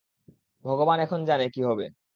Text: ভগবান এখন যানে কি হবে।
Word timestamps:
ভগবান 0.65 0.97
এখন 0.99 1.19
যানে 1.25 1.45
কি 1.49 1.61
হবে। 1.63 1.85